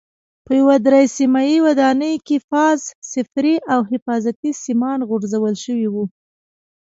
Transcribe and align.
په 0.45 0.51
یوه 0.59 0.75
درې 0.85 1.03
سیمه 1.17 1.41
ودانۍ 1.65 2.13
کې 2.27 2.37
فاز، 2.49 2.79
صفري 3.11 3.55
او 3.73 3.79
حفاظتي 3.91 4.51
سیمان 4.63 4.99
غځول 5.09 5.55
شوي. 5.63 6.05